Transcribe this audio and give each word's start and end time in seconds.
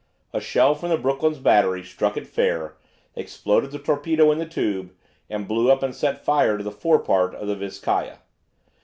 A 0.33 0.39
shell 0.41 0.73
from 0.73 0.89
the 0.89 0.97
"Brooklyn's" 0.97 1.37
battery 1.37 1.83
struck 1.83 2.17
it 2.17 2.25
fair, 2.25 2.75
exploded 3.15 3.69
the 3.69 3.77
torpedo 3.77 4.31
in 4.31 4.39
the 4.39 4.47
tube, 4.47 4.93
and 5.29 5.47
blew 5.47 5.71
up 5.71 5.83
and 5.83 5.93
set 5.93 6.25
fire 6.25 6.57
to 6.57 6.63
the 6.63 6.71
forepart 6.71 7.35
of 7.35 7.47
the 7.47 7.55
"Vizcaya." 7.55 8.17